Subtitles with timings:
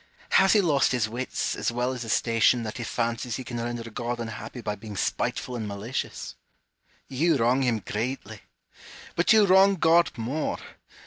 [0.17, 0.27] Hume.
[0.31, 3.59] Has he lost his wits, as well as his station, that he fancies he can
[3.61, 6.33] render God unhappy by being spiteful and malicious
[7.09, 8.41] 1 You wrong him greatly;
[9.15, 10.57] but you wrong God more.